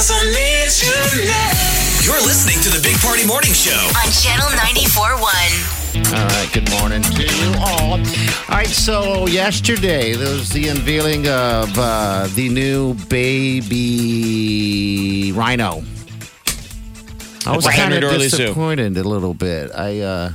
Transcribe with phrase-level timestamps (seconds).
[0.00, 1.28] Started.
[2.06, 3.76] You're listening to the Big Party Morning Show.
[4.02, 6.14] on Channel 94.1.
[6.14, 7.92] All right, good morning to you all.
[7.98, 7.98] All
[8.48, 13.72] right, so yesterday there was the unveiling of uh, the new baby
[15.34, 15.82] rhino.
[17.44, 18.38] I was kind of Doorly Zoo.
[18.38, 19.70] disappointed a little bit.
[19.74, 20.32] I uh,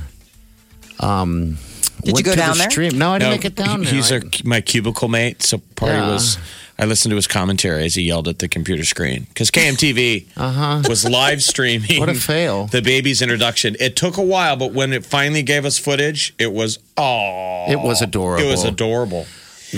[1.00, 1.58] um,
[2.04, 2.70] Did you go to down the there?
[2.70, 2.96] Stream.
[2.98, 3.92] No, I didn't No, make it down there.
[3.92, 4.12] He's
[4.44, 6.06] my cubicle mate, so party Yeah.
[6.12, 6.38] was.
[6.78, 11.08] I listened to his commentary as he yelled at the computer screen because KMTV was
[11.08, 11.90] live streaming.
[11.90, 12.00] Uh-huh.
[12.00, 12.66] What a fail.
[12.66, 13.76] The baby's introduction.
[13.80, 17.80] It took a while, but when it finally gave us footage, it was oh, It
[17.80, 18.44] was adorable.
[18.44, 19.26] It was adorable.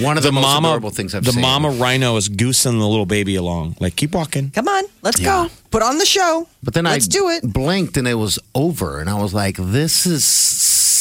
[0.01, 1.27] one of the, most mama, adorable things I've seen.
[1.27, 1.43] the seen.
[1.43, 3.77] mama rhino is goosing the little baby along.
[3.81, 4.51] Like, keep walking.
[4.51, 5.49] Come on, let's go.
[5.71, 6.49] Put on the show.
[6.62, 7.53] But then let's I do it.
[7.53, 10.25] blinked and it was over, and I was like, "This is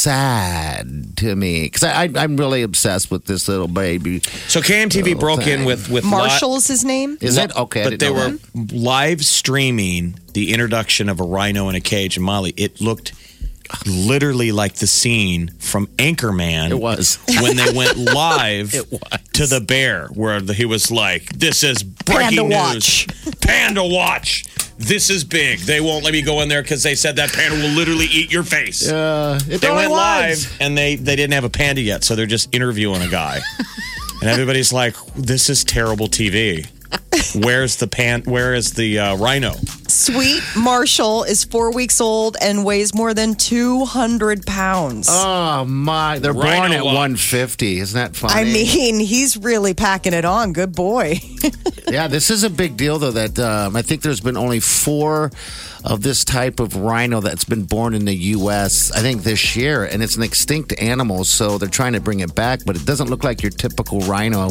[0.08, 4.20] sad to me," because I, I, I'm really obsessed with this little baby.
[4.48, 7.18] So KMTV Little oh, broke in with with Marshall's is his name.
[7.22, 7.90] Is it okay?
[7.90, 8.72] But they were that.
[8.72, 12.54] live streaming the introduction of a rhino in a cage in Mali.
[12.58, 13.14] It looked
[13.86, 16.72] literally like the scene from Anchorman.
[16.72, 17.20] It was.
[17.42, 18.72] when they went live
[19.34, 23.06] to the bear, where the, he was like, "This is breaking Panda news.
[23.42, 24.46] Panda watch.
[24.78, 25.60] This is big.
[25.60, 28.32] They won't let me go in there because they said that panda will literally eat
[28.32, 30.46] your face." Uh, it they only went was.
[30.46, 33.40] live and they they didn't have a panda yet, so they're just interviewing a guy,
[34.22, 36.68] and everybody's like, "This is terrible TV."
[37.36, 38.24] Where's the pan?
[38.24, 39.54] Where is the uh, rhino?
[39.88, 45.08] Sweet Marshall is four weeks old and weighs more than 200 pounds.
[45.10, 46.20] Oh my!
[46.20, 46.94] They're Rhino born at walk.
[46.94, 47.80] 150.
[47.80, 48.34] Isn't that funny?
[48.34, 50.54] I mean, he's really packing it on.
[50.54, 51.20] Good boy.
[51.88, 53.12] yeah, this is a big deal though.
[53.12, 55.32] That um, I think there's been only four
[55.88, 58.92] of this type of rhino that's been born in the U.S.
[58.92, 62.36] I think this year, and it's an extinct animal, so they're trying to bring it
[62.36, 62.60] back.
[62.66, 64.50] But it doesn't look like your typical rhino.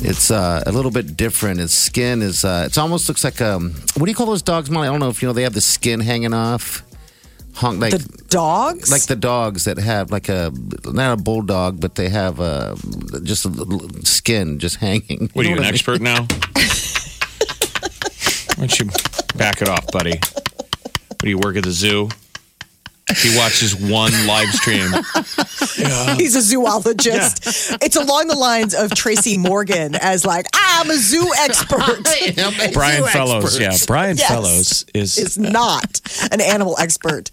[0.00, 1.60] It's uh, a little bit different.
[1.60, 2.44] Its skin is.
[2.44, 3.72] Uh, it almost looks like um.
[3.96, 4.88] What do you call those dogs, Molly?
[4.88, 5.34] I don't know if you know.
[5.34, 6.82] They have the skin hanging off.
[7.54, 8.90] Hung like the dogs?
[8.90, 10.50] like the dogs that have like a
[10.86, 12.74] not a bulldog, but they have uh,
[13.22, 15.28] just a skin just hanging.
[15.34, 15.74] What are you, know an I mean?
[15.74, 16.22] expert now?
[18.56, 18.86] Why don't you
[19.36, 20.18] back it off, buddy?
[21.22, 22.08] What do you work at the zoo?
[23.16, 24.90] He watches one live stream.
[26.18, 27.76] He's a zoologist.
[27.82, 32.02] It's along the lines of Tracy Morgan as like, I'm a zoo expert.
[32.72, 33.60] Brian Zoo Fellows, experts.
[33.60, 34.28] yeah, Brian Yes.
[34.28, 36.00] Fellows is is not
[36.32, 37.30] an animal expert.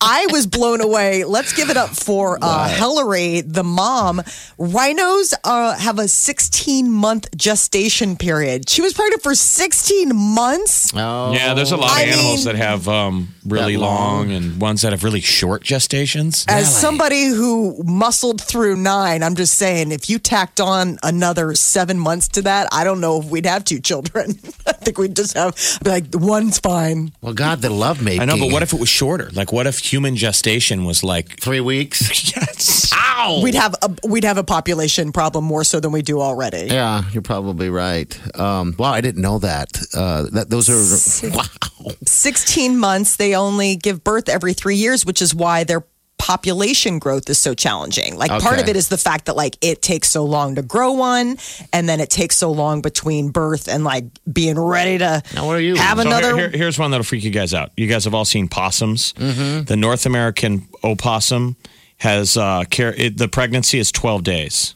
[0.00, 1.24] I was blown away.
[1.24, 4.22] Let's give it up for uh, Hillary, the mom.
[4.56, 8.68] Rhinos uh, have a 16 month gestation period.
[8.70, 10.92] She was pregnant for 16 months.
[10.94, 11.32] Oh.
[11.32, 14.28] Yeah, there's a lot of I animals mean- that have um, really That long.
[14.28, 14.30] long.
[14.32, 16.44] and ones that have really short gestations.
[16.48, 21.98] As somebody who muscled through nine, I'm just saying, if you tacked on another seven
[21.98, 24.30] months to that, I don't know if we'd have two children.
[24.66, 27.10] I think we'd just have, like, one's fine.
[27.20, 28.20] Well, God, the love making.
[28.22, 29.28] I know, but what if it was shorter?
[29.32, 32.00] Like, what if human gestation was like, three weeks?
[32.36, 36.20] yes, ow, We'd have a we'd have a population problem more so than we do
[36.20, 36.66] already.
[36.66, 38.38] Yeah, you're probably right.
[38.38, 39.78] Um, wow, I didn't know that.
[39.94, 41.92] Uh, that those are wow.
[42.04, 45.84] 16 months, they only give birth every three years, which is why their
[46.28, 48.14] population growth is so challenging.
[48.16, 50.92] Like part of it is the fact that like it takes so long to grow
[50.92, 51.38] one,
[51.72, 55.56] and then it takes so long between birth and like being ready to Now, what
[55.56, 55.74] are you?
[55.76, 56.36] have So another.
[56.36, 57.70] here- here's one that'll freak you guys out.
[57.78, 59.14] You guys have all seen possums.
[59.14, 61.56] The North American opossum
[61.96, 62.92] has uh, care.
[62.92, 64.74] It, the pregnancy is 12 days.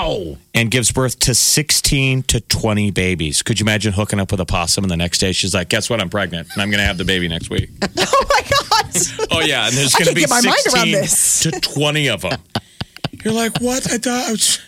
[0.00, 0.36] Pow!
[0.54, 3.42] and gives birth to 16 to 20 babies.
[3.42, 5.88] Could you imagine hooking up with a possum and the next day she's like, guess
[5.88, 6.00] what?
[6.00, 7.70] I'm pregnant and I'm going to have the baby next week.
[7.98, 8.96] oh my god!
[9.30, 9.66] Oh, yeah.
[9.66, 11.40] And there's going to be my mind around 16 this.
[11.40, 12.40] to 20 of them.
[13.24, 13.90] You're like, what?
[13.92, 14.60] I thought it was,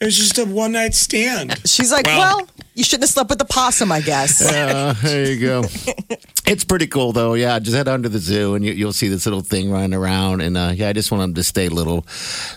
[0.00, 1.60] it was just a one night stand.
[1.66, 4.40] She's like, Well- well, you shouldn't have slept with the possum, I guess.
[4.48, 5.62] Uh, there you go.
[6.46, 7.34] it's pretty cool though.
[7.34, 10.40] Yeah, just head under the zoo and you, you'll see this little thing running around.
[10.42, 12.06] And uh, yeah, I just want them to stay little,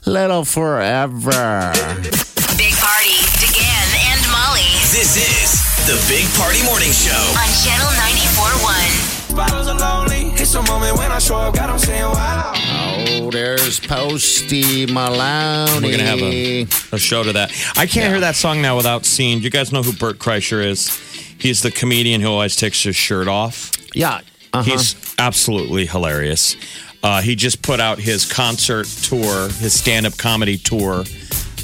[0.05, 1.71] little forever.
[2.57, 5.57] Big Party, DeGan and Molly This is
[5.87, 7.17] the Big Party Morning Show.
[7.33, 9.10] on Channel 94.1.
[9.41, 10.27] Bottles are lonely.
[10.39, 12.53] It's a moment when I show up, God, I'm saying wow.
[12.55, 15.73] Oh, there's Posty Maloney.
[15.73, 17.51] We're going to have a, a show to that.
[17.75, 19.39] I can't hear that song now without seeing.
[19.39, 20.95] Do you guys know who Bert Kreischer is?
[21.39, 23.71] He's the comedian who always takes his shirt off.
[23.95, 24.21] Yeah.
[24.53, 24.61] Uh-huh.
[24.61, 26.55] He's absolutely hilarious.
[27.01, 31.03] Uh, he just put out his concert tour, his stand up comedy tour,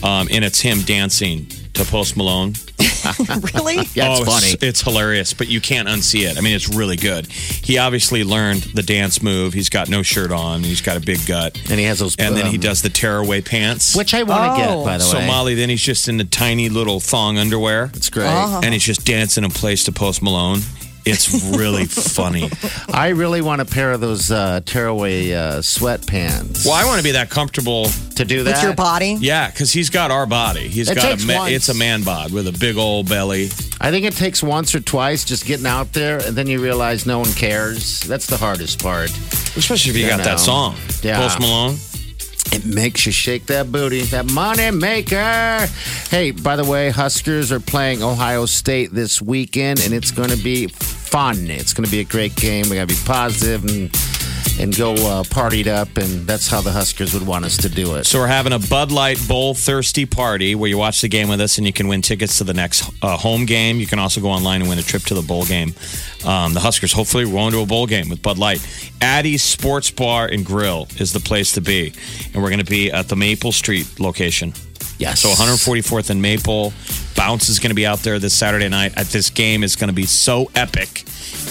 [0.01, 1.45] um, and it's him dancing
[1.77, 2.53] to Post Malone.
[3.53, 3.75] really?
[3.93, 4.47] yeah, it's oh, funny.
[4.47, 6.37] It's, it's hilarious, but you can't unsee it.
[6.37, 7.27] I mean, it's really good.
[7.27, 9.53] He obviously learned the dance move.
[9.53, 10.63] He's got no shirt on.
[10.63, 11.57] He's got a big gut.
[11.69, 12.15] and he has those.
[12.17, 13.95] And then he um, does the tearaway pants.
[13.95, 14.77] which I want to Oh.
[14.79, 15.27] get, by the so way.
[15.27, 17.91] Molly, then he's just in the tiny little thong underwear.
[17.93, 18.27] it's great.
[18.27, 18.61] Uh-huh.
[18.63, 20.59] and he's just dancing in place to Post Malone.
[21.09, 22.49] It's really funny.
[22.93, 26.65] I really want a pair of those uh, tearaway uh, sweatpants.
[26.65, 27.85] Well, I want to be that comfortable.
[28.15, 28.55] to do that?
[28.57, 29.17] With your body?
[29.19, 30.67] Yeah, because he's got our body.
[30.67, 31.51] He's It got takes a ma- once.
[31.53, 33.45] it's a man bod with a big old belly.
[33.79, 37.05] I think it takes once or twice just getting out there, and then you realize
[37.05, 38.01] no one cares.
[38.01, 39.09] That's the hardest part.
[39.55, 40.37] Especially if you You got that know.
[40.37, 40.75] song.
[41.03, 41.19] Yeah.
[41.19, 41.75] Post Malone.
[42.53, 45.67] It makes you shake that booty, that money maker.
[46.09, 50.37] Hey, by the way, Huskers are playing Ohio State this weekend, and it's going to
[50.41, 50.67] be
[51.07, 51.49] fun.
[51.49, 52.65] It's going to be a great game.
[52.69, 53.95] We got to be positive and
[54.59, 57.93] and go uh, partied up, and that's how the Huskers would want us to do
[57.95, 58.05] it.
[58.05, 61.39] So we're having a Bud Light Bowl Thirsty Party where you watch the game with
[61.41, 63.79] us and you can win tickets to the next uh, home game.
[63.79, 65.75] You can also go online and win a trip to the bowl game.
[66.25, 68.65] Um, the Huskers hopefully going to a bowl game with Bud Light.
[68.99, 71.93] Addie's Sports Bar and Grill is the place to be.
[72.33, 74.53] And we're going to be at the Maple Street location.
[74.97, 75.19] yes.
[75.19, 76.73] So 144th and Maple.
[77.17, 78.93] Bounce is going to be out there this Saturday night.
[78.95, 81.01] At this game is going to be so epic.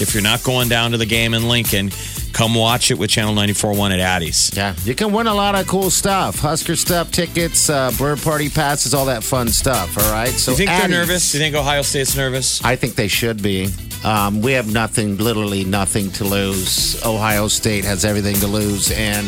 [0.01, 1.91] If you're not going down to the game in Lincoln,
[2.33, 4.51] come watch it with Channel 94.1 at Addie's.
[4.57, 6.39] Yeah, you can win a lot of cool stuff.
[6.39, 9.99] Husker stuff, tickets, uh, bird party passes, all that fun stuff.
[9.99, 10.29] All right.
[10.29, 11.33] So Do you think Addie's- they're nervous?
[11.33, 12.65] Do you think Ohio State's nervous?
[12.65, 13.69] I think they should be.
[14.05, 17.05] Um, we have nothing, literally nothing to lose.
[17.05, 19.27] Ohio State has everything to lose, and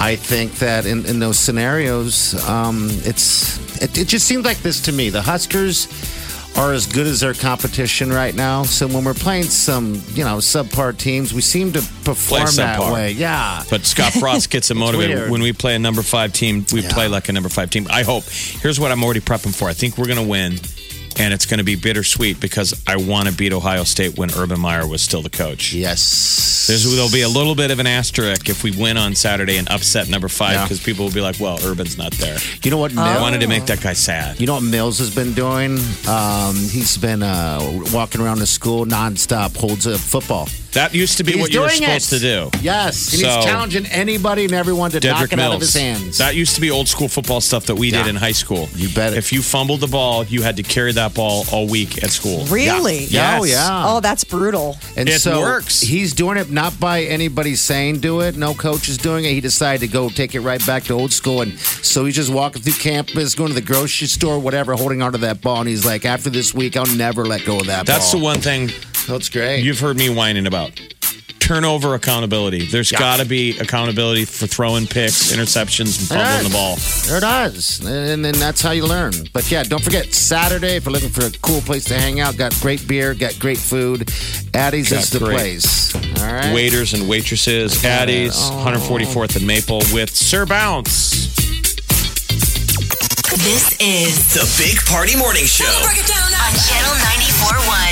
[0.00, 4.80] I think that in, in those scenarios, um, it's it, it just seems like this
[4.82, 5.10] to me.
[5.10, 5.88] The Huskers
[6.56, 8.62] are as good as their competition right now.
[8.62, 13.12] So when we're playing some, you know, subpar teams, we seem to perform that way.
[13.12, 13.62] Yeah.
[13.70, 15.16] But Scott Frost gets them motivated.
[15.16, 15.30] weird.
[15.30, 16.92] When we play a number five team, we Yeah.
[16.92, 17.86] play like a number five team.
[17.88, 18.24] I hope.
[18.24, 19.66] Here's what I'm already prepping for.
[19.66, 20.58] I think we're going to win,
[21.18, 24.60] and it's going to be bittersweet because I want to beat Ohio State when Urban
[24.60, 25.72] Meyer was still the coach.
[25.72, 26.66] Yes.
[26.68, 29.68] There's, there'll be a little bit of an asterisk if we win on Saturday and
[29.70, 30.64] upset number five Yeah.
[30.64, 32.38] because people will be like, well, Urban's not there.
[32.62, 32.96] you know what?
[32.96, 34.40] I Mil- wanted to make that guy sad.
[34.40, 35.78] You know what Mills has been doing?
[36.08, 37.58] Um, he's been uh,
[37.92, 40.48] walking around the school nonstop, holds a football.
[40.72, 42.18] That used to be He's what you were doing supposed it.
[42.20, 42.58] to do.
[42.62, 45.48] Yes, and So- he's challenging anybody and everyone to knock Dedrick it Mills.
[45.50, 46.18] out of his hands.
[46.18, 48.10] That used to be old school football stuff that we did Yeah.
[48.10, 48.68] in high school.
[48.74, 49.18] You bet it.
[49.18, 52.44] If you fumbled the ball, you had to carry that ball all week at school.
[52.46, 53.04] Really?
[53.04, 53.38] Yeah.
[53.40, 53.84] Oh yeah.
[53.86, 54.76] Oh, that's brutal.
[54.96, 55.80] and It so works.
[55.80, 58.36] He's doing it not by anybody saying do it.
[58.36, 59.30] No coach is doing it.
[59.32, 62.32] He decided to go take it right back to old school, and so he's just
[62.32, 65.84] walking through campus, going to the grocery store, whatever, holding onto that ball, and he's
[65.84, 68.70] like, "After this week, I'll never let go of that That's the ball." one thing
[69.08, 69.62] That's great.
[69.64, 70.80] you've heard me whining about.
[71.42, 72.66] Turnover accountability.
[72.66, 72.98] There's Yeah.
[73.00, 76.76] got to be accountability for throwing picks, interceptions, and fumbling the ball.
[77.06, 77.80] There it is.
[77.80, 79.12] And then that's how you learn.
[79.32, 82.36] But yeah, don't forget Saturday if you're looking for a cool place to hang out.
[82.36, 84.08] Got great beer, got great food.
[84.54, 85.36] Addie's Got is the great.
[85.36, 85.94] place.
[85.94, 86.54] All right.
[86.54, 88.62] Waiters and waitresses, Addie's, Oh.
[88.64, 91.28] 144th and Maple with Sir Bounce.
[93.42, 95.64] This is The Big Party Morning Show.
[95.64, 97.91] on Channel 94.1.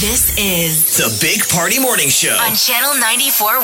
[0.00, 2.36] This is The Big Party Morning Show.
[2.40, 3.62] on Channel 94.1.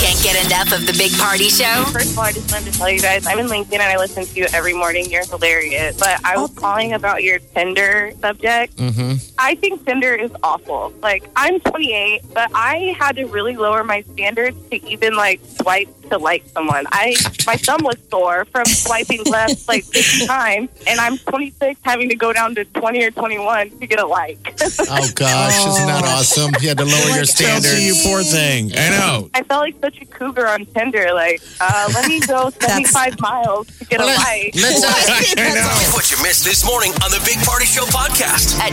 [0.00, 1.84] Can't get enough of the Big Party Show?
[1.92, 3.96] First of all, I just wanted to tell you guys, I'm in Lincoln and I
[3.98, 5.10] listen to you every morning.
[5.10, 5.98] You're hilarious.
[5.98, 8.76] But I was calling about your Tinder subject.
[8.76, 9.31] Mm-hmm.
[9.42, 10.92] I think Tinder is awful.
[11.02, 15.88] Like, I'm 28, but I had to really lower my standards to even like swipe
[16.10, 16.84] to like someone.
[16.92, 22.08] I my thumb was sore from swiping left like 50 times, and I'm 26, having
[22.10, 24.38] to go down to 20 or 21 to get a like.
[24.62, 26.52] Oh gosh, isn't that awesome?
[26.60, 27.82] You had to lower your standards.
[27.82, 28.70] you poor thing.
[28.76, 29.30] I know.
[29.34, 31.12] I felt like such a cougar on Tinder.
[31.14, 34.54] Like, uh, let me go 75 miles to get a like.
[34.54, 34.92] Let's uh,
[35.36, 35.94] I know.
[35.94, 38.60] What you missed this morning on the Big Party Show podcast.
[38.60, 38.72] At